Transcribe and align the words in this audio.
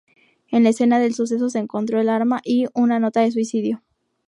En 0.49 0.63
la 0.63 0.69
escena 0.69 0.97
del 0.99 1.13
suceso 1.13 1.51
se 1.51 1.59
encontró 1.59 1.99
el 2.01 2.09
arma 2.09 2.41
y 2.43 2.65
una 2.73 2.97
nota 2.97 3.21
de 3.21 3.29
suicidio. 3.31 3.83